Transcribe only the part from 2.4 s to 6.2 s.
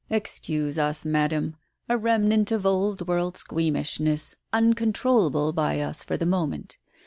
of old world squeamishness, uncontrollable by us for